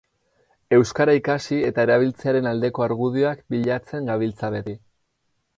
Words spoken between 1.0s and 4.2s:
ikasi eta erabiltzearen aldeko argudioak bilatzen